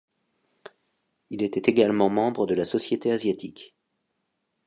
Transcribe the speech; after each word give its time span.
Il 1.29 1.43
était 1.43 1.69
également 1.69 2.09
membre 2.09 2.47
de 2.47 2.55
la 2.55 2.65
Société 2.65 3.11
asiatique. 3.11 3.75